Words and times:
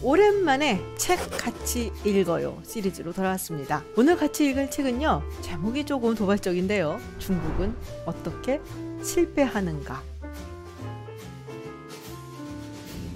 오랜만에 0.00 0.80
책 0.96 1.18
같이 1.32 1.90
읽어요 2.04 2.62
시리즈로 2.64 3.12
돌아왔습니다. 3.12 3.82
오늘 3.96 4.16
같이 4.16 4.46
읽을 4.46 4.70
책은요, 4.70 5.22
제목이 5.40 5.84
조금 5.86 6.14
도발적인데요. 6.14 7.00
중국은 7.18 7.74
어떻게 8.06 8.60
실패하는가? 9.02 10.00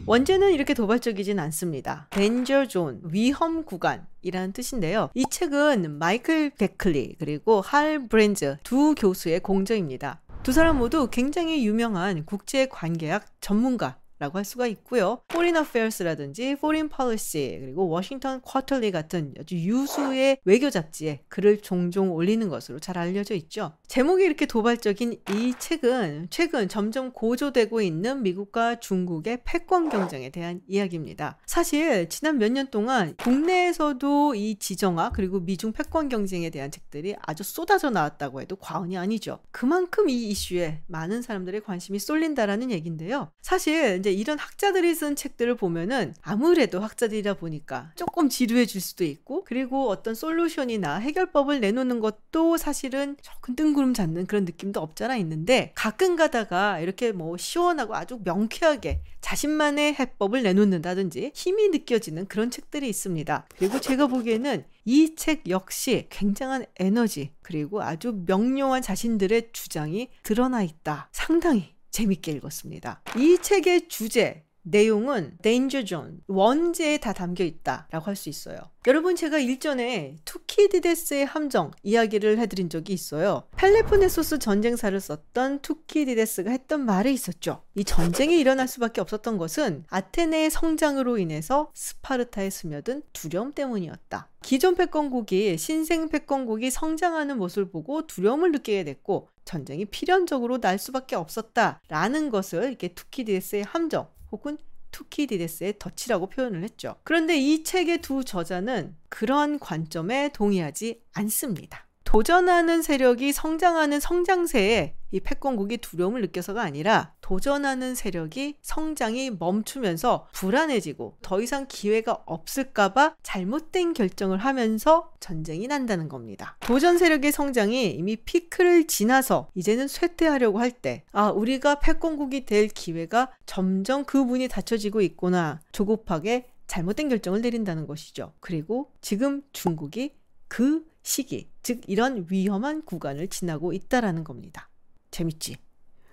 원제는 0.07 0.51
이렇게 0.51 0.75
도발적이진 0.75 1.39
않습니다. 1.39 2.09
Danger 2.11 2.67
Zone, 2.69 2.99
위험 3.05 3.65
구간이라는 3.65 4.53
뜻인데요. 4.53 5.11
이 5.15 5.25
책은 5.31 5.99
마이클 5.99 6.51
베클리 6.51 7.15
그리고 7.21 7.61
할 7.61 8.09
브랜즈 8.09 8.57
두 8.65 8.97
교수의 8.97 9.39
공저입니다. 9.39 10.21
두 10.43 10.51
사람 10.51 10.79
모두 10.79 11.07
굉장히 11.09 11.65
유명한 11.65 12.27
국제 12.27 12.67
관계학 12.67 13.25
전문가 13.41 13.99
라고 14.23 14.39
할 14.39 14.45
수가 14.45 14.69
있고요. 14.69 15.21
Foreign 15.33 15.57
Affairs라든지 15.57 16.51
Foreign 16.53 16.89
Policy 16.89 17.59
그리고 17.59 17.89
Washington 17.89 18.41
Quarterly 18.41 18.93
같은 18.93 19.35
아주 19.41 19.57
유수의 19.57 20.39
외교 20.45 20.71
잡지에 20.71 21.25
글을 21.27 21.61
종종 21.61 22.13
올리는 22.13 22.49
것으로 22.49 22.79
잘 22.79 22.99
알려져 22.99 23.35
있죠. 23.35 23.73
제목이 23.89 24.23
이렇게 24.25 24.47
도발적인 24.47 25.21
이 25.31 25.55
책은 25.59 26.29
최근 26.31 26.69
점점 26.69 27.11
고조되고 27.11 27.81
있는 27.83 28.23
미국과 28.23 28.79
중국의 28.79 29.41
패권 29.45 29.89
경쟁에 29.89 30.31
대한 30.31 30.61
이야기입니다. 30.69 31.39
사실 31.47 32.09
지난 32.09 32.39
몇 32.39 32.53
년 32.53 32.71
동안 32.71 33.17
국내에서도 33.17 34.35
이 34.37 34.57
지정학 34.61 35.15
그리고 35.15 35.41
미중 35.41 35.73
패권 35.73 36.09
경쟁에 36.09 36.51
대한 36.51 36.71
책들이 36.71 37.17
아주 37.23 37.43
쏟아져 37.43 37.91
나왔다고 37.91 38.41
해도 38.41 38.55
과언이 38.55 38.97
아니죠. 38.97 39.41
그만큼 39.51 40.09
이 40.09 40.29
이슈에 40.29 40.83
많은 40.87 41.23
사람들의 41.23 41.63
관심이 41.63 41.99
쏠린다라는 41.99 42.71
얘기인데요. 42.71 43.33
사실 43.41 43.97
이제 43.99 44.12
이런 44.13 44.39
학자들이 44.39 44.95
쓴 44.95 45.17
책들을 45.17 45.57
보면은 45.57 46.15
아무래도 46.23 46.81
학자들이다 46.81 47.35
보니까 47.35 47.93
조금 47.97 48.29
지루해 48.29 48.67
질 48.67 48.81
수도 48.81 49.05
있고 49.05 49.45
그리고 49.45 49.89
어떤 49.89 50.15
솔루션이나 50.15 50.97
해결법을 50.97 51.61
내놓는 51.61 52.01
것도 52.01 52.57
사실은 52.57 53.17
조금 53.23 53.57
뜬구름 53.57 53.95
잡는 53.95 54.27
그런 54.27 54.45
느낌도 54.45 54.81
없잖아 54.81 55.17
있는데 55.17 55.73
가끔 55.75 56.17
가다가 56.17 56.81
이렇게 56.81 57.13
뭐 57.13 57.37
시원하고 57.37 57.95
아주 57.95 58.21
명쾌하게 58.25 59.03
자신만의 59.21 59.95
해법을 59.95 60.43
내놓는다든지 60.43 61.33
힘이 61.35 61.69
느껴지는 61.69 62.27
그런 62.27 62.51
책들이 62.51 62.89
있습니다. 62.89 63.47
그리고 63.57 63.81
제가 63.81 64.07
보기에는 64.09 64.65
이 64.85 65.15
책 65.15 65.49
역시 65.49 66.07
굉장한 66.11 66.67
에너지 66.81 67.31
그리고 67.43 67.83
아주 67.83 68.23
명료한 68.27 68.83
자신들의 68.83 69.51
주장이 69.53 70.09
드러나 70.25 70.63
있다. 70.63 71.09
상당히 71.13 71.73
재밌게 71.93 72.33
읽었습니다. 72.33 73.03
이 73.17 73.39
책의 73.41 73.89
주제, 73.89 74.45
내용은 74.65 75.37
Danger 75.43 75.85
Zone, 75.85 76.19
원제에 76.29 76.99
다 76.99 77.13
담겨 77.13 77.45
있다라고 77.45 78.07
할 78.07 78.17
수 78.17 78.29
있어요. 78.29 78.59
여러분 78.87 79.15
제가 79.15 79.39
일전에 79.39 80.17
투키디데스의 80.25 81.25
함정 81.25 81.71
이야기를 81.85 82.39
해드린 82.39 82.69
적이 82.69 82.95
있어요. 82.95 83.45
펠로폰네소스 83.57 84.39
전쟁사를 84.41 84.99
썼던 85.01 85.61
투키디데스가 85.61 86.51
했던 86.51 86.85
말이 86.85 87.13
있었죠. 87.13 87.63
이 87.77 87.85
전쟁이 87.85 88.39
일어날 88.41 88.67
수밖에 88.67 89.01
없었던 89.01 89.39
것은 89.39 89.85
아테네의 89.89 90.51
성장으로 90.51 91.19
인해서 91.19 91.71
스파르타에 91.75 92.51
스며든 92.51 93.03
두려움 93.13 93.53
때문이었다. 93.53 94.29
기존 94.43 94.75
패권국이 94.75 95.57
신생 95.59 96.09
패권국이 96.09 96.71
성장하는 96.71 97.39
모습을 97.39 97.71
보고 97.71 98.07
두려움을 98.09 98.51
느끼게 98.51 98.83
됐고 98.83 99.29
전쟁이 99.45 99.85
필연적으로 99.85 100.61
날 100.61 100.79
수밖에 100.79 101.17
없었다라는 101.17 102.31
것을 102.31 102.65
이렇게 102.65 102.89
투키디데스의 102.89 103.65
함정 103.65 104.09
혹은 104.31 104.59
투키디데스의 104.91 105.79
덫이라고 105.79 106.29
표현을 106.29 106.63
했죠. 106.63 106.97
그런데 107.03 107.37
이 107.37 107.65
책의 107.65 107.99
두 108.03 108.25
저자는 108.25 108.95
그런 109.09 109.59
관점에 109.59 110.31
동의하지 110.33 111.03
않습니다. 111.13 111.87
도전하는 112.05 112.83
세력이 112.83 113.33
성장하는 113.33 114.01
성장세에 114.01 114.95
이 115.13 115.21
패권국이 115.21 115.79
두려움을 115.79 116.23
느껴서가 116.23 116.63
아니라 116.63 117.13
도전하는 117.21 117.95
세력이 117.95 118.57
성장이 118.63 119.31
멈추면서 119.39 120.27
불안해지고 120.33 121.19
더 121.23 121.41
이상 121.41 121.67
기회가 121.69 122.23
없을까봐 122.27 123.17
잘못된 123.23 123.93
결정을 123.93 124.39
하면서 124.39 125.13
전쟁이 125.21 125.69
난다는 125.69 126.09
겁니다. 126.09 126.57
도전 126.61 126.99
세력의 126.99 127.31
성장이 127.31 127.91
이미 127.91 128.17
피크를 128.17 128.87
지나서 128.87 129.49
이제는 129.55 129.87
쇠퇴하려고 129.87 130.59
할 130.59 130.71
때, 130.71 131.05
아, 131.13 131.29
우리가 131.31 131.77
패권국이 131.77 132.47
될 132.47 132.69
기회가 132.69 133.31
점점 133.47 134.05
그 134.05 134.17
문이 134.17 134.49
닫혀지고 134.49 135.03
있구나. 135.03 135.61
조급하게 135.73 136.49
잘못된 136.67 137.11
결정을 137.11 137.43
내린다는 137.43 137.87
것이죠. 137.87 138.33
그리고 138.41 138.91
지금 139.03 139.43
중국이 139.53 140.15
그 140.49 140.85
시기, 141.03 141.51
즉 141.63 141.83
이런 141.87 142.27
위험한 142.31 142.85
구간을 142.85 143.29
지나고 143.29 143.73
있다라는 143.73 144.25
겁니다. 144.25 144.69
재밌지? 145.13 145.57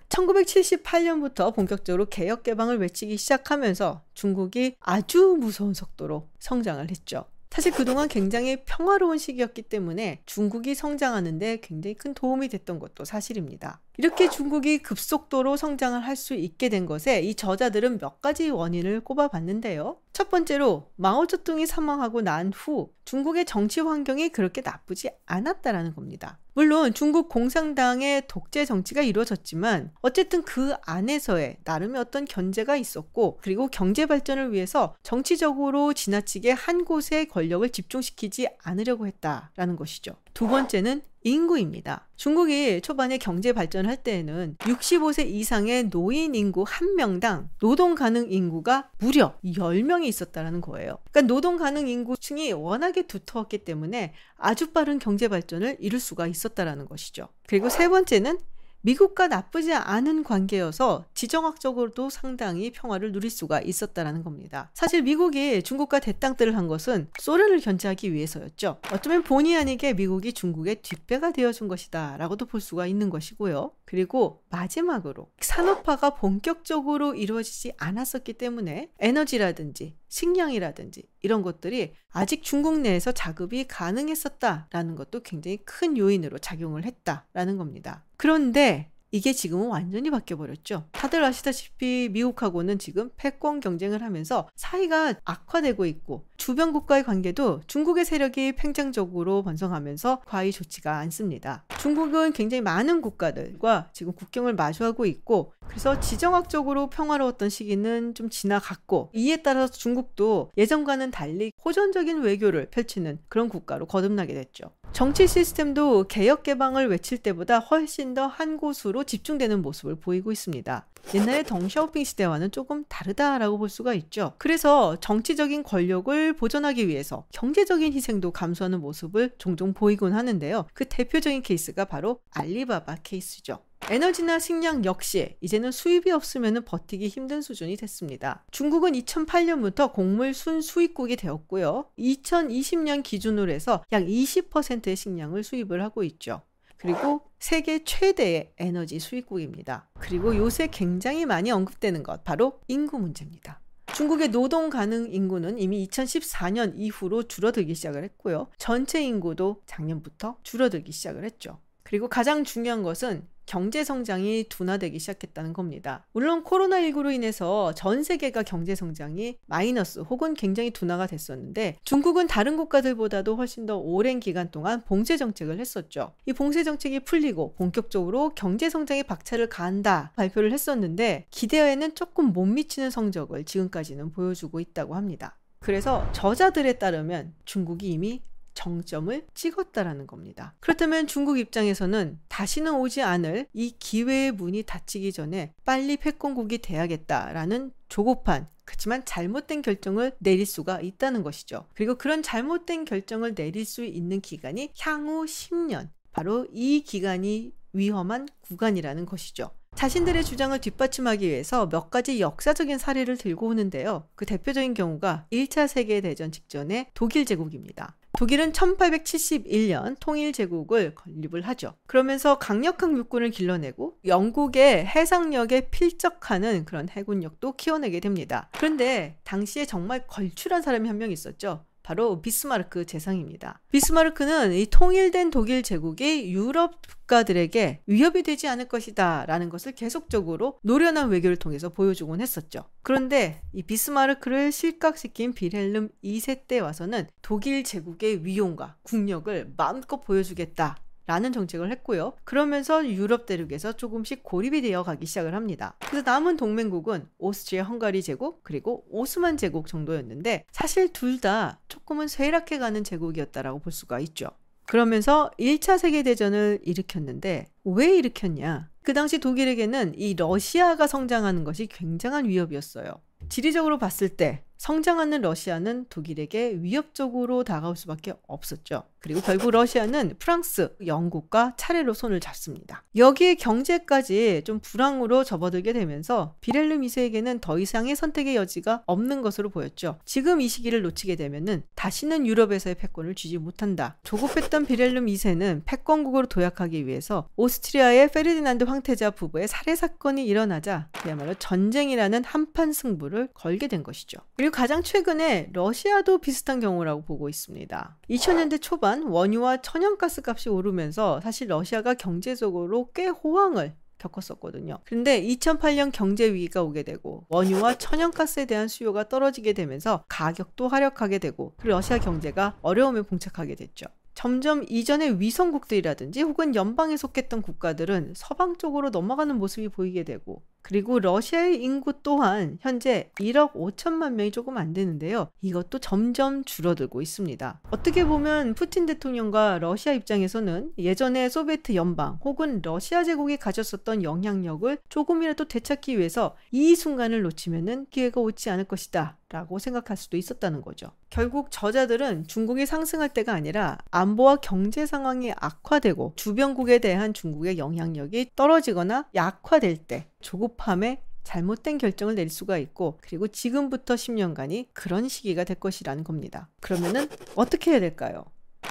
1978년부터 0.08 1.54
본격적으로 1.54 2.06
개혁 2.06 2.42
개방을 2.42 2.78
외치기 2.78 3.16
시작하면서 3.16 4.02
중국이 4.14 4.76
아주 4.80 5.36
무서운 5.38 5.74
속도로 5.74 6.28
성장을 6.38 6.88
했죠. 6.90 7.24
사실 7.50 7.72
그동안 7.72 8.06
굉장히 8.08 8.62
평화로운 8.64 9.18
시기였기 9.18 9.62
때문에 9.62 10.22
중국이 10.24 10.76
성장하는데 10.76 11.58
굉장히 11.62 11.94
큰 11.94 12.14
도움이 12.14 12.48
됐던 12.48 12.78
것도 12.78 13.04
사실입니다. 13.04 13.80
이렇게 13.98 14.30
중국이 14.30 14.78
급속도로 14.78 15.56
성장을 15.56 15.98
할 16.00 16.16
수 16.16 16.34
있게 16.34 16.68
된 16.68 16.86
것에 16.86 17.20
이 17.22 17.34
저자들은 17.34 17.98
몇 17.98 18.20
가지 18.22 18.50
원인을 18.50 19.00
꼽아봤는데요. 19.00 19.96
첫 20.12 20.30
번째로 20.30 20.90
마오쩌둥이 20.94 21.66
사망하고 21.66 22.20
난 22.22 22.52
후 22.54 22.92
중국의 23.04 23.46
정치 23.46 23.80
환경이 23.80 24.28
그렇게 24.28 24.60
나쁘지 24.60 25.10
않았다라는 25.26 25.94
겁니다. 25.96 26.38
물론 26.60 26.92
중국 26.92 27.30
공산당의 27.30 28.24
독재 28.28 28.66
정치가 28.66 29.00
이루어졌지만 29.00 29.92
어쨌든 30.02 30.42
그 30.42 30.74
안에서의 30.82 31.56
나름의 31.64 31.98
어떤 31.98 32.26
견제가 32.26 32.76
있었고 32.76 33.38
그리고 33.40 33.68
경제 33.68 34.04
발전을 34.04 34.52
위해서 34.52 34.94
정치적으로 35.02 35.94
지나치게 35.94 36.50
한 36.50 36.84
곳에 36.84 37.24
권력을 37.24 37.66
집중시키지 37.70 38.48
않으려고 38.62 39.06
했다라는 39.06 39.76
것이죠. 39.76 40.16
두 40.34 40.48
번째는 40.48 41.02
인구입니다. 41.22 42.08
중국이 42.16 42.80
초반에 42.80 43.18
경제 43.18 43.52
발전할 43.52 43.98
때에는 44.02 44.56
65세 44.58 45.26
이상의 45.26 45.90
노인 45.90 46.34
인구 46.34 46.64
한 46.66 46.96
명당 46.96 47.50
노동 47.58 47.94
가능 47.94 48.30
인구가 48.32 48.90
무려 48.98 49.34
10명이 49.44 50.06
있었다라는 50.06 50.60
거예요. 50.60 50.98
그러니까 51.10 51.32
노동 51.32 51.56
가능 51.56 51.88
인구층이 51.88 52.52
워낙에 52.52 53.02
두터웠기 53.02 53.58
때문에 53.58 54.14
아주 54.36 54.72
빠른 54.72 54.98
경제 54.98 55.28
발전을 55.28 55.76
이룰 55.80 56.00
수가 56.00 56.26
있었다라는 56.26 56.86
것이죠. 56.86 57.28
그리고 57.46 57.68
세 57.68 57.88
번째는 57.88 58.38
미국과 58.82 59.28
나쁘지 59.28 59.74
않은 59.74 60.24
관계여서 60.24 61.04
지정학적으로도 61.14 62.08
상당히 62.08 62.70
평화를 62.70 63.12
누릴 63.12 63.30
수가 63.30 63.60
있었다라는 63.60 64.24
겁니다. 64.24 64.70
사실 64.74 65.02
미국이 65.02 65.62
중국과 65.62 65.98
대땅들을 65.98 66.56
한 66.56 66.66
것은 66.66 67.08
소련을 67.18 67.60
견제하기 67.60 68.12
위해서였죠. 68.12 68.80
어쩌면 68.92 69.22
본의 69.22 69.56
아니게 69.56 69.92
미국이 69.92 70.32
중국의 70.32 70.76
뒷배가 70.82 71.32
되어준 71.32 71.68
것이다라고도 71.68 72.46
볼 72.46 72.60
수가 72.60 72.86
있는 72.86 73.10
것이고요. 73.10 73.72
그리고 73.84 74.42
마지막으로 74.48 75.30
산업화가 75.40 76.10
본격적으로 76.10 77.14
이루어지지 77.14 77.72
않았었기 77.76 78.34
때문에 78.34 78.90
에너지라든지 78.98 79.96
식량이라든지 80.08 81.09
이런 81.22 81.42
것들이 81.42 81.94
아직 82.10 82.42
중국 82.42 82.80
내에서 82.80 83.12
자급이 83.12 83.64
가능했었다라는 83.64 84.96
것도 84.96 85.20
굉장히 85.20 85.58
큰 85.58 85.96
요인으로 85.96 86.38
작용을 86.38 86.84
했다라는 86.84 87.56
겁니다. 87.56 88.04
그런데 88.16 88.89
이게 89.12 89.32
지금은 89.32 89.68
완전히 89.68 90.08
바뀌어버렸죠. 90.10 90.84
다들 90.92 91.24
아시다시피 91.24 92.08
미국하고는 92.12 92.78
지금 92.78 93.10
패권 93.16 93.58
경쟁을 93.58 94.02
하면서 94.02 94.48
사이가 94.54 95.14
악화되고 95.24 95.84
있고 95.86 96.26
주변 96.36 96.72
국가의 96.72 97.02
관계도 97.04 97.62
중국의 97.66 98.04
세력이 98.04 98.52
팽창적으로 98.52 99.42
번성하면서 99.42 100.22
과히 100.26 100.52
좋지가 100.52 100.98
않습니다. 100.98 101.64
중국은 101.80 102.32
굉장히 102.32 102.60
많은 102.60 103.00
국가들과 103.00 103.90
지금 103.92 104.12
국경을 104.12 104.54
마주하고 104.54 105.06
있고 105.06 105.52
그래서 105.66 106.00
지정학적으로 106.00 106.88
평화로웠던 106.90 107.48
시기는 107.48 108.14
좀 108.14 108.28
지나갔고 108.28 109.10
이에 109.14 109.36
따라서 109.38 109.72
중국도 109.72 110.50
예전과는 110.56 111.10
달리 111.10 111.52
호전적인 111.64 112.22
외교를 112.22 112.70
펼치는 112.70 113.18
그런 113.28 113.48
국가로 113.48 113.86
거듭나게 113.86 114.34
됐죠. 114.34 114.72
정치 114.92 115.28
시스템도 115.28 116.08
개혁 116.08 116.42
개방을 116.42 116.88
외칠 116.88 117.18
때보다 117.18 117.60
훨씬 117.60 118.14
더 118.14 118.26
한 118.26 118.56
곳으로 118.56 118.99
집중되는 119.04 119.62
모습을 119.62 119.96
보이고 119.96 120.32
있습니다. 120.32 120.86
옛날의 121.14 121.44
덩샤오핑 121.44 122.04
시대와는 122.04 122.50
조금 122.50 122.84
다르다라고 122.88 123.58
볼 123.58 123.68
수가 123.68 123.94
있죠. 123.94 124.34
그래서 124.38 124.96
정치적인 125.00 125.62
권력을 125.62 126.34
보존하기 126.34 126.88
위해서 126.88 127.26
경제적인 127.32 127.92
희생도 127.92 128.30
감수하는 128.30 128.80
모습을 128.80 129.32
종종 129.38 129.72
보이곤 129.72 130.12
하는데요. 130.12 130.66
그 130.72 130.84
대표적인 130.84 131.42
케이스가 131.42 131.86
바로 131.86 132.20
알리바바 132.30 132.96
케이스죠. 133.02 133.60
에너지나 133.88 134.38
식량 134.38 134.84
역시 134.84 135.36
이제는 135.40 135.72
수입이 135.72 136.10
없으면 136.12 136.64
버티기 136.64 137.08
힘든 137.08 137.40
수준이 137.40 137.76
됐습니다. 137.76 138.44
중국은 138.50 138.92
2008년부터 138.92 139.92
곡물 139.92 140.34
순수입국이 140.34 141.16
되었고요. 141.16 141.86
2020년 141.98 143.02
기준으로 143.02 143.50
해서 143.50 143.82
약 143.90 144.04
20%의 144.04 144.94
식량을 144.94 145.42
수입을 145.42 145.82
하고 145.82 146.04
있죠. 146.04 146.42
그리고 146.80 147.20
세계 147.38 147.84
최대의 147.84 148.54
에너지 148.56 148.98
수입국입니다. 148.98 149.90
그리고 149.98 150.34
요새 150.34 150.66
굉장히 150.66 151.26
많이 151.26 151.50
언급되는 151.50 152.02
것 152.02 152.24
바로 152.24 152.58
인구 152.68 152.98
문제입니다. 152.98 153.60
중국의 153.94 154.28
노동 154.28 154.70
가능 154.70 155.12
인구는 155.12 155.58
이미 155.58 155.86
2014년 155.86 156.72
이후로 156.76 157.24
줄어들기 157.24 157.74
시작을 157.74 158.02
했고요. 158.04 158.48
전체 158.56 159.02
인구도 159.02 159.60
작년부터 159.66 160.38
줄어들기 160.42 160.90
시작을 160.90 161.24
했죠. 161.24 161.60
그리고 161.90 162.06
가장 162.06 162.44
중요한 162.44 162.84
것은 162.84 163.26
경제 163.46 163.82
성장이 163.82 164.44
둔화되기 164.48 165.00
시작했다는 165.00 165.54
겁니다. 165.54 166.06
물론 166.12 166.44
코로나19로 166.44 167.12
인해서 167.12 167.72
전 167.74 168.04
세계가 168.04 168.44
경제 168.44 168.76
성장이 168.76 169.38
마이너스 169.46 169.98
혹은 169.98 170.34
굉장히 170.34 170.70
둔화가 170.70 171.08
됐었는데 171.08 171.78
중국은 171.82 172.28
다른 172.28 172.56
국가들보다도 172.56 173.34
훨씬 173.34 173.66
더 173.66 173.76
오랜 173.76 174.20
기간 174.20 174.52
동안 174.52 174.82
봉쇄 174.82 175.16
정책을 175.16 175.58
했었죠. 175.58 176.12
이 176.26 176.32
봉쇄 176.32 176.62
정책이 176.62 177.00
풀리고 177.00 177.54
본격적으로 177.54 178.30
경제 178.36 178.70
성장에 178.70 179.02
박차를 179.02 179.48
가한다 179.48 180.12
발표를 180.14 180.52
했었는데 180.52 181.26
기대에는 181.32 181.96
조금 181.96 182.26
못 182.26 182.46
미치는 182.46 182.92
성적을 182.92 183.42
지금까지는 183.46 184.12
보여주고 184.12 184.60
있다고 184.60 184.94
합니다. 184.94 185.40
그래서 185.58 186.08
저자들에 186.12 186.74
따르면 186.74 187.34
중국이 187.44 187.90
이미 187.90 188.22
정점을 188.54 189.26
찍었다라는 189.34 190.06
겁니다. 190.06 190.54
그렇다면 190.60 191.06
중국 191.06 191.38
입장에서는 191.38 192.18
다시는 192.28 192.74
오지 192.74 193.02
않을 193.02 193.46
이 193.52 193.74
기회의 193.78 194.32
문이 194.32 194.62
닫히기 194.64 195.12
전에 195.12 195.52
빨리 195.64 195.96
패권국이 195.96 196.58
돼야겠다라는 196.58 197.72
조급한 197.88 198.48
그렇지만 198.64 199.04
잘못된 199.04 199.62
결정을 199.62 200.12
내릴 200.18 200.46
수가 200.46 200.80
있다는 200.80 201.22
것이죠. 201.24 201.66
그리고 201.74 201.96
그런 201.96 202.22
잘못된 202.22 202.84
결정을 202.84 203.34
내릴 203.34 203.64
수 203.64 203.84
있는 203.84 204.20
기간이 204.20 204.72
향후 204.78 205.24
10년. 205.24 205.88
바로 206.12 206.46
이 206.52 206.82
기간이 206.82 207.52
위험한 207.72 208.28
구간이라는 208.42 209.06
것이죠. 209.06 209.50
자신들의 209.74 210.24
주장을 210.24 210.58
뒷받침하기 210.60 211.26
위해서 211.26 211.68
몇 211.68 211.90
가지 211.90 212.20
역사적인 212.20 212.78
사례를 212.78 213.16
들고 213.16 213.46
오는데요. 213.46 214.08
그 214.14 214.26
대표적인 214.26 214.74
경우가 214.74 215.26
1차 215.32 215.68
세계대전 215.68 216.32
직전의 216.32 216.88
독일 216.94 217.24
제국입니다. 217.24 217.96
독일은 218.20 218.52
1871년 218.52 219.96
통일 219.98 220.34
제국을 220.34 220.94
건립을 220.94 221.40
하죠. 221.48 221.72
그러면서 221.86 222.38
강력한 222.38 222.94
육군을 222.94 223.30
길러내고 223.30 223.96
영국의 224.04 224.84
해상력에 224.84 225.70
필적하는 225.70 226.66
그런 226.66 226.90
해군력도 226.90 227.52
키워내게 227.52 228.00
됩니다. 228.00 228.50
그런데 228.58 229.16
당시에 229.24 229.64
정말 229.64 230.06
걸출한 230.06 230.60
사람이 230.60 230.86
한 230.86 230.98
명 231.00 231.10
있었죠. 231.10 231.64
바로 231.90 232.22
비스마르크 232.22 232.86
재상입니다. 232.86 233.60
비스마르크는 233.72 234.52
이 234.52 234.64
통일된 234.70 235.30
독일 235.30 235.64
제국이 235.64 236.32
유럽 236.32 236.80
국가들에게 236.86 237.82
위협이 237.84 238.22
되지 238.22 238.46
않을 238.46 238.68
것이다 238.68 239.26
라는 239.26 239.48
것을 239.48 239.72
계속적으로 239.72 240.60
노련한 240.62 241.08
외교를 241.08 241.36
통해서 241.36 241.68
보여주곤 241.68 242.20
했었죠. 242.20 242.62
그런데 242.82 243.42
이 243.52 243.64
비스마르크를 243.64 244.52
실각시킨 244.52 245.32
비헬름 245.32 245.88
2세 246.04 246.46
때 246.46 246.60
와서는 246.60 247.08
독일 247.22 247.64
제국의 247.64 248.24
위용과 248.24 248.76
국력을 248.84 249.52
마음껏 249.56 250.00
보여주겠다 250.00 250.76
라는 251.10 251.32
정책을 251.32 251.72
했고요. 251.72 252.12
그러면서 252.22 252.86
유럽 252.88 253.26
대륙에서 253.26 253.72
조금씩 253.72 254.22
고립이 254.22 254.62
되어 254.62 254.84
가기 254.84 255.06
시작을 255.06 255.34
합니다. 255.34 255.74
그래서 255.80 256.02
남은 256.08 256.36
동맹국은 256.36 257.08
오스트리아 257.18 257.64
헝가리 257.64 258.00
제국 258.00 258.44
그리고 258.44 258.84
오스만 258.88 259.36
제국 259.36 259.66
정도였는데 259.66 260.44
사실 260.52 260.92
둘 260.92 261.20
다 261.20 261.58
조금은 261.68 262.06
쇠락해 262.06 262.58
가는 262.58 262.82
제국이었다라고 262.84 263.58
볼 263.58 263.72
수가 263.72 263.98
있죠. 264.00 264.28
그러면서 264.66 265.30
1차 265.38 265.78
세계대전을 265.78 266.60
일으켰는데 266.62 267.48
왜 267.64 267.96
일으켰냐? 267.96 268.70
그 268.82 268.94
당시 268.94 269.18
독일에게는 269.18 269.98
이 269.98 270.14
러시아가 270.14 270.86
성장하는 270.86 271.42
것이 271.42 271.66
굉장한 271.66 272.28
위협이었어요. 272.28 273.02
지리적으로 273.28 273.78
봤을 273.78 274.08
때 274.08 274.44
성장하는 274.60 275.22
러시아는 275.22 275.86
독일에게 275.88 276.58
위협적으로 276.60 277.44
다가올 277.44 277.76
수밖에 277.76 278.12
없었죠. 278.28 278.82
그리고 279.00 279.22
결국 279.22 279.52
러시아는 279.52 280.16
프랑스, 280.18 280.76
영국과 280.84 281.54
차례로 281.56 281.94
손을 281.94 282.20
잡습니다. 282.20 282.84
여기에 282.94 283.36
경제까지 283.36 284.42
좀 284.44 284.60
불황으로 284.60 285.24
접어들게 285.24 285.72
되면서 285.72 286.34
비렐름 286.42 286.82
2세에게는 286.82 287.40
더 287.40 287.58
이상의 287.58 287.96
선택의 287.96 288.36
여지가 288.36 288.82
없는 288.84 289.22
것으로 289.22 289.48
보였죠. 289.48 289.98
지금 290.04 290.42
이 290.42 290.48
시기를 290.48 290.82
놓치게 290.82 291.16
되면은 291.16 291.62
다시는 291.74 292.26
유럽에서의 292.26 292.74
패권을 292.74 293.14
쥐지 293.14 293.38
못한다. 293.38 293.96
조급했던 294.02 294.66
비렐름 294.66 295.06
2세는 295.06 295.62
패권국으로 295.64 296.26
도약하기 296.26 296.86
위해서 296.86 297.30
오스트리아의 297.36 298.10
페르디난드 298.10 298.64
황태자 298.64 299.12
부부의 299.12 299.48
살해 299.48 299.74
사건이 299.74 300.26
일어나자 300.26 300.90
그야말로 300.92 301.32
전쟁이라는 301.32 302.24
한판 302.24 302.74
승부를 302.74 303.30
걸게 303.32 303.66
된 303.66 303.82
것이죠. 303.82 304.18
그리고 304.36 304.49
그리고 304.50 304.56
가장 304.56 304.82
최근에 304.82 305.50
러시아도 305.52 306.18
비슷한 306.18 306.58
경우라고 306.58 307.02
보고 307.02 307.28
있습니다. 307.28 307.98
2000년대 308.10 308.60
초반 308.60 309.04
원유와 309.04 309.62
천연가스 309.62 310.22
값이 310.26 310.48
오르면서 310.48 311.20
사실 311.20 311.48
러시아가 311.48 311.94
경제적으로 311.94 312.90
꽤 312.92 313.06
호황을 313.06 313.74
겪었었거든요. 313.98 314.78
그런데 314.84 315.22
2008년 315.22 315.92
경제 315.92 316.32
위기가 316.32 316.62
오게 316.62 316.82
되고 316.82 317.26
원유와 317.28 317.78
천연가스에 317.78 318.46
대한 318.46 318.66
수요가 318.66 319.08
떨어지게 319.08 319.52
되면서 319.52 320.04
가격도 320.08 320.66
하락하게 320.66 321.18
되고 321.18 321.54
러시아 321.62 321.98
경제가 321.98 322.56
어려움에 322.62 323.02
봉착하게 323.02 323.54
됐죠. 323.54 323.86
점점 324.14 324.64
이전의 324.68 325.20
위성국들이라든지 325.20 326.22
혹은 326.22 326.54
연방에 326.54 326.96
속했던 326.96 327.42
국가들은 327.42 328.14
서방 328.16 328.56
쪽으로 328.58 328.90
넘어가는 328.90 329.36
모습이 329.36 329.68
보이게 329.68 330.02
되고 330.02 330.42
그리고 330.62 331.00
러시아의 331.00 331.62
인구 331.62 331.92
또한 332.02 332.58
현재 332.60 333.10
1억 333.16 333.52
5천만 333.52 334.12
명이 334.12 334.30
조금 334.30 334.56
안 334.56 334.72
되는데요. 334.72 335.28
이것도 335.40 335.78
점점 335.78 336.44
줄어들고 336.44 337.02
있습니다. 337.02 337.60
어떻게 337.70 338.04
보면 338.04 338.54
푸틴 338.54 338.86
대통령과 338.86 339.58
러시아 339.58 339.92
입장에서는 339.92 340.72
예전에 340.78 341.28
소비에트 341.28 341.74
연방 341.74 342.18
혹은 342.24 342.60
러시아 342.62 343.04
제국이 343.04 343.36
가졌었던 343.36 344.02
영향력을 344.02 344.78
조금이라도 344.88 345.46
되찾기 345.46 345.98
위해서 345.98 346.36
이 346.50 346.74
순간을 346.74 347.22
놓치면은 347.22 347.86
기회가 347.90 348.20
오지 348.20 348.50
않을 348.50 348.64
것이다. 348.64 349.16
라고 349.32 349.60
생각할 349.60 349.96
수도 349.96 350.16
있었다는 350.16 350.60
거죠. 350.60 350.90
결국 351.08 351.52
저자들은 351.52 352.26
중국이 352.26 352.66
상승할 352.66 353.10
때가 353.10 353.32
아니라 353.32 353.78
안보와 353.92 354.36
경제 354.36 354.86
상황이 354.86 355.32
악화되고 355.36 356.14
주변국에 356.16 356.80
대한 356.80 357.14
중국의 357.14 357.56
영향력이 357.56 358.32
떨어지거나 358.34 359.08
약화될 359.14 359.76
때 359.86 360.09
조급함에 360.20 361.02
잘못된 361.22 361.78
결정을 361.78 362.14
내릴 362.14 362.30
수가 362.30 362.58
있고 362.58 362.98
그리고 363.02 363.28
지금부터 363.28 363.94
10년간이 363.94 364.68
그런 364.72 365.08
시기가 365.08 365.44
될 365.44 365.58
것이라는 365.60 366.02
겁니다. 366.04 366.48
그러면은 366.60 367.08
어떻게 367.36 367.72
해야 367.72 367.80
될까요? 367.80 368.24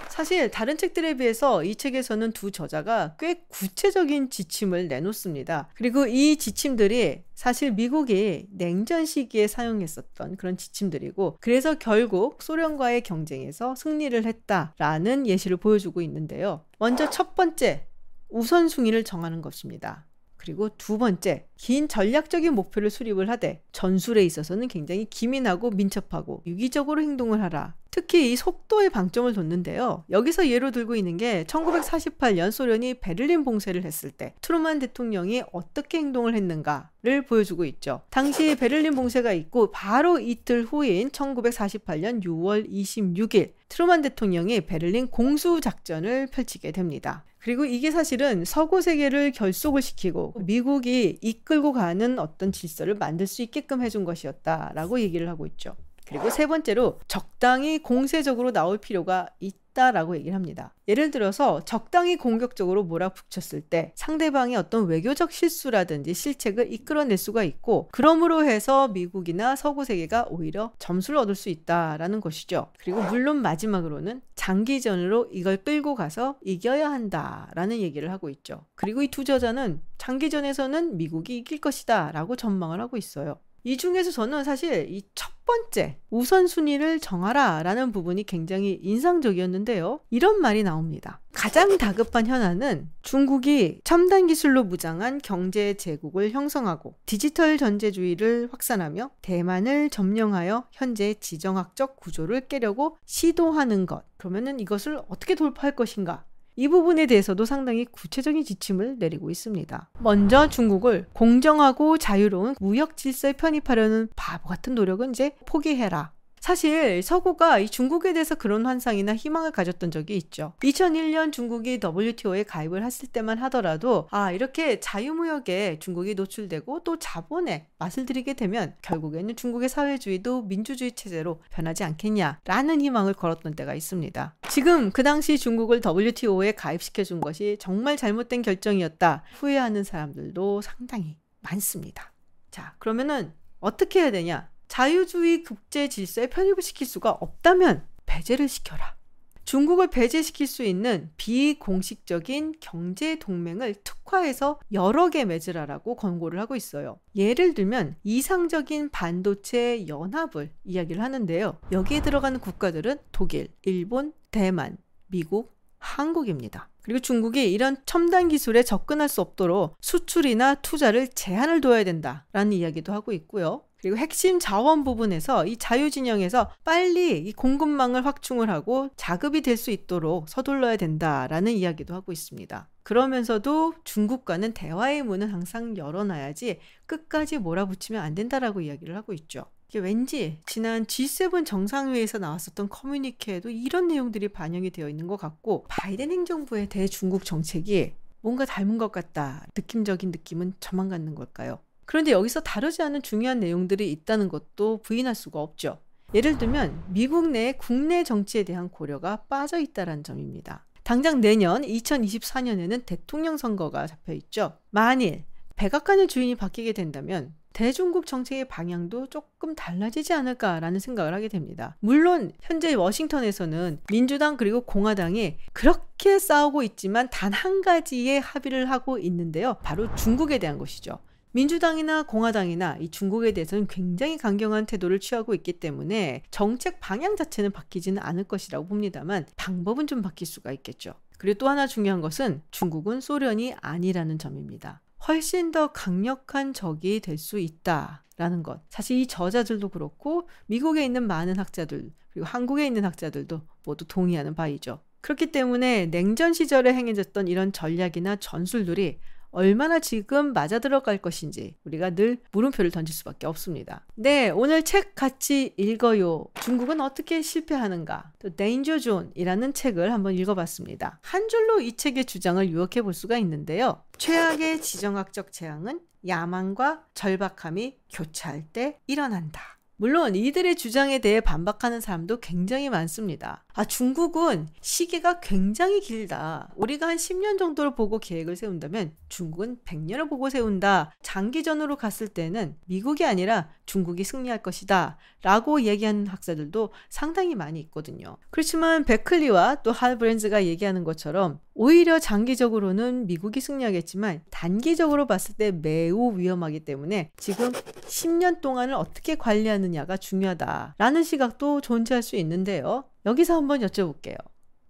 사실 0.10 0.52
다른 0.52 0.78
책들에 0.78 1.14
비해서 1.16 1.64
이 1.64 1.76
책에서는 1.76 2.34
두 2.34 2.52
저자가 2.52 3.16
꽤 3.20 3.46
구체적인 3.48 4.30
지침을 4.30 4.90
내놓습니다. 4.90 5.70
그리고 5.76 6.06
이 6.08 6.36
지침들이 6.36 7.24
사실 7.36 7.72
미국이 7.72 8.48
냉전 8.52 9.06
시기에 9.06 9.48
사용했었던 9.48 10.36
그런 10.36 10.58
지침들이고 10.58 11.38
그래서 11.40 11.76
결국 11.80 12.44
소련과의 12.44 13.02
경쟁에서 13.02 13.76
승리를 13.76 14.26
했다라는 14.26 15.26
예시를 15.26 15.56
보여주고 15.58 16.02
있는데요. 16.02 16.66
먼저 16.80 17.10
첫 17.10 17.36
번째 17.36 17.88
우선순위를 18.30 19.06
정하는 19.06 19.42
것입니다. 19.42 20.06
그리고 20.40 20.70
두 20.78 20.98
번째, 20.98 21.46
긴 21.58 21.88
전략적인 21.88 22.54
목표를 22.54 22.90
수립을 22.90 23.30
하되 23.30 23.62
전술에 23.74 24.24
있어서는 24.24 24.70
굉장히 24.70 25.06
기민하고 25.06 25.70
민첩하고 25.70 26.44
유기적으로 26.48 27.02
행동을 27.02 27.44
하라. 27.44 27.76
특히 27.92 28.32
이 28.32 28.36
속도에 28.36 28.90
방점을 28.90 29.34
뒀는데요. 29.34 30.06
여기서 30.10 30.48
예로 30.48 30.72
들고 30.72 30.96
있는 30.96 31.18
게 31.18 31.44
1948년 31.46 32.52
소련이 32.52 32.96
베를린 32.96 33.44
봉쇄를 33.44 33.84
했을 33.84 34.12
때 34.12 34.34
트루만 34.42 34.80
대통령이 34.80 35.44
어떻게 35.52 35.98
행동을 35.98 36.36
했는가를 36.36 37.26
보여주고 37.28 37.66
있죠. 37.66 38.02
당시 38.10 38.56
베를린 38.56 38.96
봉쇄가 38.96 39.34
있고 39.34 39.72
바로 39.72 40.20
이틀 40.20 40.64
후인 40.64 41.10
1948년 41.10 42.24
6월 42.24 42.72
26일 42.72 43.54
트루만 43.68 44.02
대통령이 44.02 44.62
베를린 44.62 45.08
공수 45.08 45.60
작전을 45.60 46.28
펼치게 46.28 46.72
됩니다. 46.72 47.26
그리고 47.50 47.66
이게 47.66 47.90
사실은 47.90 48.46
서구 48.46 48.80
세계를 48.80 49.32
결속을 49.32 49.82
시키고 49.82 50.36
미국이 50.38 51.18
이끌고 51.20 51.74
가는 51.74 52.20
어떤 52.20 52.52
질서를 52.52 52.94
만들 52.94 53.26
수 53.26 53.42
있게끔 53.42 53.82
해준 53.82 54.04
것이었다라고 54.06 55.00
얘기를 55.00 55.28
하고 55.28 55.48
있죠. 55.48 55.76
그리고 56.10 56.32
세 56.32 56.48
번째로 56.48 57.00
적당히 57.08 57.78
공세적으로 57.78 58.52
나올 58.52 58.80
필요가 58.80 59.28
있다라고 59.40 60.18
얘기를 60.18 60.34
합니다. 60.34 60.74
예를 60.88 61.12
들어서 61.12 61.64
적당히 61.66 62.16
공격적으로 62.16 62.84
몰아붙였을 62.84 63.62
때 63.62 63.94
상대방이 63.94 64.56
어떤 64.56 64.88
외교적 64.88 65.32
실수라든지 65.32 66.16
실책을 66.16 66.74
이끌어낼 66.74 67.16
수가 67.16 67.44
있고 67.44 67.90
그러므로 67.92 68.44
해서 68.44 68.88
미국이나 68.88 69.56
서구 69.56 69.86
세계가 69.86 70.26
오히려 70.32 70.72
점수를 70.80 71.20
얻을 71.20 71.36
수 71.36 71.50
있다라는 71.50 72.22
것이죠. 72.22 72.72
그리고 72.80 73.04
물론 73.04 73.44
마지막으로는 73.44 74.22
장기전으로 74.34 75.28
이걸 75.32 75.58
끌고 75.58 75.94
가서 75.94 76.40
이겨야 76.42 76.90
한다라는 76.90 77.78
얘기를 77.78 78.10
하고 78.10 78.30
있죠. 78.32 78.66
그리고 78.74 79.04
이두 79.04 79.26
저자는 79.26 79.80
장기전에서는 80.00 80.98
미국이 80.98 81.38
이길 81.38 81.62
것이다라고 81.62 82.36
전망을 82.36 82.82
하고 82.82 82.98
있어요. 82.98 83.38
이 83.64 83.78
중에서 83.78 84.12
저는 84.12 84.44
사실 84.44 84.88
이 84.90 85.02
첫 85.16 85.40
번째 85.50 85.98
우선순위를 86.12 87.00
정하라 87.00 87.64
라는 87.64 87.92
부분이 87.92 88.24
굉장히 88.26 88.80
인상적이었는데요. 88.84 90.00
이런 90.12 90.42
말이 90.42 90.62
나옵니다. 90.62 91.22
가장 91.34 91.80
다급한 91.80 92.28
현안은 92.28 92.92
중국이 93.02 93.82
첨단 93.84 94.28
기술로 94.28 94.64
무장한 94.64 95.20
경제 95.24 95.74
제국을 95.74 96.32
형성하고 96.32 96.96
디지털 97.08 97.58
전제주의를 97.58 98.50
확산하며 98.52 99.10
대만을 99.24 99.90
점령하여 99.90 100.68
현재 100.72 101.16
지정학적 101.16 101.98
구조를 102.00 102.48
깨려고 102.48 102.98
시도하는 103.06 103.88
것. 103.88 104.04
그러면은 104.18 104.60
이것을 104.60 105.02
어떻게 105.08 105.34
돌파할 105.34 105.76
것인가? 105.76 106.26
이 106.60 106.68
부분에 106.68 107.06
대해서도 107.06 107.46
상당히 107.46 107.86
구체적인 107.86 108.44
지침을 108.44 108.98
내리고 109.00 109.30
있습니다. 109.30 109.92
먼저 110.00 110.50
중국을 110.50 111.06
공정하고 111.14 111.98
자유로운 111.98 112.56
무역 112.60 112.98
질서에 112.98 113.32
편입하려는 113.32 114.10
바보 114.18 114.50
같은 114.50 114.76
노력은 114.76 115.12
이제 115.12 115.38
포기해라. 115.46 116.12
사실 116.40 117.02
서구가 117.04 117.60
이 117.60 117.70
중국에 117.70 118.14
대해서 118.14 118.36
그런 118.36 118.66
환상이나 118.66 119.16
희망을 119.16 119.52
가졌던 119.52 119.92
적이 119.92 120.18
있죠. 120.18 120.54
2001년 120.62 121.32
중국이 121.32 121.80
WTO에 121.84 122.44
가입을 122.44 122.84
했을 122.84 123.08
때만 123.08 123.38
하더라도 123.40 124.08
아 124.12 124.32
이렇게 124.32 124.80
자유무역에 124.80 125.80
중국이 125.80 126.16
노출되고 126.16 126.84
또 126.84 126.98
자본에 127.00 127.68
맛을 127.78 128.06
들이게 128.06 128.34
되면 128.34 128.76
결국에는 128.82 129.36
중국의 129.36 129.70
사회주의도 129.70 130.44
민주주의 130.44 130.92
체제로 130.94 131.42
변하지 131.52 131.84
않겠냐라는 131.84 132.82
희망을 132.82 133.14
걸었던 133.14 133.56
때가 133.56 133.74
있습니다. 133.74 134.36
지금 134.50 134.92
그 134.92 135.04
당시 135.04 135.38
중국을 135.38 135.82
WTO에 135.86 136.54
가입시켜 136.54 137.04
준 137.04 137.22
것이 137.22 137.58
정말 137.60 137.98
잘못된 137.98 138.42
결정이었다 138.42 139.24
후회하는 139.40 139.84
사람들도 139.84 140.62
상당히 140.62 141.18
많습니다. 141.42 142.12
자 142.52 142.76
그러면은 142.80 143.34
어떻게 143.60 144.02
해야 144.02 144.12
되냐? 144.12 144.50
자유주의 144.70 145.44
국제 145.44 145.90
질서에 145.90 146.28
편입을 146.28 146.62
시킬 146.62 146.88
수가 146.88 147.12
없다면 147.12 147.86
배제를 148.06 148.48
시켜라. 148.48 148.96
중국을 149.44 149.90
배제시킬 149.90 150.46
수 150.46 150.62
있는 150.62 151.10
비공식적인 151.18 152.54
경제 152.60 153.18
동맹을 153.18 153.74
특화해서 153.84 154.60
여러 154.72 155.10
개 155.10 155.26
맺으라라고 155.26 155.96
권고를 155.96 156.40
하고 156.40 156.56
있어요. 156.56 157.00
예를 157.16 157.56
들면 157.56 157.96
이상적인 158.04 158.90
반도체 158.92 159.88
연합을 159.88 160.52
이야기를 160.64 161.02
하는데요. 161.02 161.58
여기에 161.72 162.04
들어가는 162.04 162.40
국가들은 162.40 162.98
독일, 163.12 163.48
일본, 163.64 164.14
대만, 164.30 164.78
미국, 165.08 165.58
한국입니다. 165.80 166.70
그리고 166.84 167.00
중국이 167.00 167.52
이런 167.52 167.78
첨단 167.88 168.28
기술에 168.28 168.62
접근할 168.62 169.10
수 169.10 169.22
없도록 169.22 169.78
수출이나 169.82 170.56
투자를 170.56 171.08
제한을 171.08 171.62
둬야 171.62 171.84
된다라는 171.84 172.54
이야기도 172.54 172.94
하고 172.94 173.12
있고요. 173.14 173.64
그리고 173.82 173.98
핵심 173.98 174.40
자원 174.40 174.84
부분에서 174.84 175.46
이 175.46 175.58
자유진영에서 175.58 176.52
빨리 176.64 177.18
이 177.20 177.32
공급망을 177.34 178.06
확충을 178.06 178.50
하고 178.50 178.90
자급이 178.98 179.42
될 179.42 179.60
수 179.60 179.72
있도록 179.72 180.30
서둘러야 180.30 180.78
된다라는 180.78 181.52
이야기도 181.52 181.94
하고 181.94 182.12
있습니다. 182.14 182.70
그러면서도 182.84 183.74
중국과는 183.84 184.54
대화의 184.54 185.04
문은 185.04 185.30
항상 185.30 185.76
열어놔야지 185.78 186.60
끝까지 186.86 187.38
몰아붙이면 187.40 188.02
안 188.02 188.16
된다라고 188.16 188.62
이야기를 188.62 188.96
하고 188.96 189.14
있죠. 189.14 189.46
이게 189.68 189.80
왠지 189.80 190.40
지난 190.48 190.86
G7 190.86 191.46
정상회의에서 191.46 192.18
나왔었던 192.18 192.70
커뮤니케에도 192.70 193.50
이런 193.50 193.88
내용들이 193.88 194.30
반영이 194.30 194.72
되어 194.72 194.90
있는 194.90 195.08
것 195.08 195.18
같고 195.18 195.66
바이든 195.68 196.10
행정부의 196.12 196.70
대중국 196.70 197.26
정책이 197.26 197.94
뭔가 198.22 198.46
닮은 198.46 198.78
것 198.78 198.92
같다. 198.92 199.46
느낌적인 199.56 200.12
느낌은 200.12 200.54
저만 200.60 200.90
갖는 200.90 201.16
걸까요? 201.16 201.60
그런데 201.90 202.12
여기서 202.12 202.42
다르지 202.42 202.84
않은 202.84 203.02
중요한 203.02 203.40
내용들이 203.40 203.92
있다는 203.92 204.30
것도 204.30 204.84
부인할 204.84 205.16
수가 205.16 205.42
없죠. 205.42 205.80
예를 206.14 206.38
들면 206.38 206.84
미국 206.90 207.28
내 207.32 207.54
국내 207.54 208.04
정치에 208.04 208.44
대한 208.44 208.70
고려가 208.70 209.24
빠져 209.28 209.60
있다는 209.60 210.04
점입니다. 210.04 210.68
당장 210.84 211.20
내년 211.20 211.64
2024년에는 211.64 212.86
대통령 212.86 213.38
선거가 213.38 213.88
잡혀 213.88 214.14
있죠. 214.14 214.60
만일 214.70 215.24
백악관의 215.56 216.08
주인이 216.10 216.36
바뀌게 216.36 216.74
된다면 216.74 217.34
대중국 217.54 218.06
정책의 218.06 218.48
방향도 218.50 219.08
조금 219.08 219.56
달라지지 219.56 220.14
않을까라는 220.14 220.80
생각을 220.80 221.16
하게 221.16 221.28
됩니다. 221.28 221.76
물론 221.80 222.32
현재 222.40 222.72
워싱턴에서는 222.76 223.80
민주당 223.90 224.38
그리고 224.38 224.62
공화당이 224.62 225.38
그렇게 225.54 226.20
싸우고 226.20 226.62
있지만 226.62 227.10
단 227.10 227.34
한 227.34 227.62
가지의 227.62 228.22
합의를 228.22 228.70
하고 228.70 229.00
있는데요. 229.00 229.58
바로 229.64 229.94
중국에 229.96 230.38
대한 230.38 230.60
것이죠. 230.60 231.00
민주당이나 231.32 232.04
공화당이나 232.04 232.78
이 232.80 232.90
중국에 232.90 233.34
대해서는 233.34 233.68
굉장히 233.68 234.18
강경한 234.18 234.66
태도를 234.66 235.00
취하고 235.00 235.36
있기 235.36 235.54
때문에 235.54 236.24
정책 236.32 236.80
방향 236.80 237.16
자체는 237.16 237.52
바뀌지는 237.52 238.02
않을 238.02 238.24
것이라고 238.24 238.68
봅니다만 238.68 239.28
방법은 239.36 239.86
좀 239.88 240.02
바뀔 240.02 240.28
수가 240.28 240.52
있겠죠. 240.54 240.94
그리고 241.18 241.38
또 241.38 241.50
하나 241.50 241.68
중요한 241.68 242.02
것은 242.02 242.42
중국은 242.50 243.02
소련이 243.02 243.54
아니라는 243.62 244.18
점입니다. 244.18 244.82
훨씬 245.08 245.52
더 245.52 245.72
강력한 245.72 246.54
적이 246.54 247.00
될 247.00 247.18
수 247.18 247.38
있다라는 247.40 248.44
것. 248.44 248.62
사실 248.70 248.98
이 248.98 249.06
저자들도 249.06 249.70
그렇고 249.70 250.28
미국에 250.48 250.84
있는 250.84 251.06
많은 251.06 251.38
학자들 251.38 251.92
그리고 252.12 252.26
한국에 252.26 252.66
있는 252.66 252.86
학자들도 252.86 253.42
모두 253.66 253.86
동의하는 253.86 254.34
바이죠. 254.34 254.82
그렇기 255.02 255.32
때문에 255.32 255.86
냉전 255.88 256.34
시절에 256.34 256.74
행해졌던 256.74 257.28
이런 257.28 257.54
전략이나 257.54 258.18
전술들이 258.18 259.00
얼마나 259.32 259.80
지금 259.80 260.34
맞아 260.34 260.60
들어갈 260.60 260.98
것인지 260.98 261.56
우리가 261.64 261.92
늘 261.92 262.18
물음표를 262.32 262.72
던질 262.72 262.94
수밖에 262.96 263.28
없습니다. 263.28 263.86
네, 263.96 264.30
오늘 264.30 264.64
책 264.64 264.96
같이 264.96 265.54
읽어요. 265.58 266.26
중국은 266.42 266.82
어떻게 266.82 267.22
실패하는가? 267.22 268.14
또 268.20 268.36
Danger 268.36 268.80
Zone이라는 268.80 269.54
책을 269.54 269.94
한번 269.94 270.16
읽어봤습니다. 270.16 271.00
한 271.04 271.28
줄로 271.28 271.62
이 271.62 271.76
책의 271.76 272.06
주장을 272.06 272.52
요약해 272.52 272.82
볼 272.82 272.94
수가 272.94 273.18
있는데요. 273.20 273.84
최악의 273.98 274.62
지정학적 274.62 275.32
재앙은 275.32 275.82
야망과 276.08 276.86
절박함이 276.94 277.78
교차할 277.92 278.46
때 278.52 278.80
일어난다. 278.88 279.59
물론 279.82 280.14
이들의 280.14 280.58
주장에 280.58 281.00
대해 281.00 281.22
반박하는 281.22 281.80
사람도 281.80 282.20
굉장히 282.20 282.70
많습니다. 282.70 283.46
아, 283.54 283.64
중국은 283.64 284.50
시기가 284.60 285.22
굉장히 285.22 285.80
길다. 285.80 286.52
우리가 286.58 286.90
한 286.90 286.98
10년 286.98 287.40
정도를 287.40 287.76
보고 287.76 287.98
계획을 287.98 288.36
세운다면 288.36 288.94
중국은 289.08 289.60
100년을 289.64 290.10
보고 290.10 290.30
세운다. 290.30 290.92
장기전으로 291.02 291.78
갔을 291.78 292.10
때는 292.10 292.58
미국이 292.66 293.06
아니라 293.06 293.52
중국이 293.66 294.04
승리할 294.04 294.44
것이다. 294.44 294.98
라고 295.22 295.62
얘기하는 295.64 296.08
학자들도 296.08 296.70
상당히 296.90 297.36
많이 297.36 297.60
있거든요. 297.62 298.18
그렇지만 298.30 298.86
베클리와 298.86 299.64
또 299.64 299.72
할브렌즈가 299.72 300.46
얘기하는 300.46 300.84
것처럼 300.84 301.40
오히려 301.54 302.00
장기적으로는 302.00 303.06
미국이 303.08 303.42
승리하겠지만 303.42 304.22
단기적으로 304.30 305.08
봤을 305.08 305.36
때 305.36 305.52
매우 305.52 306.18
위험하기 306.18 306.62
때문에 306.62 307.12
지금 307.18 307.52
10년 307.52 308.40
동안을 308.40 308.74
어떻게 308.74 309.16
관리하느냐가 309.16 309.98
중요하다라는 309.98 311.04
시각도 311.04 311.62
존재할 311.62 312.02
수 312.02 312.16
있는데요. 312.16 312.86
여기서 313.06 313.36
한번 313.36 313.60
여쭤볼게요. 313.60 314.16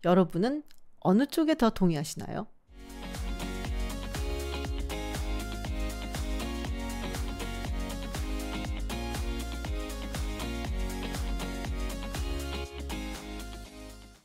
여러분은 0.03 0.63
어느 1.01 1.25
쪽에 1.25 1.55
더 1.55 1.69
동의하시나요? 1.69 2.47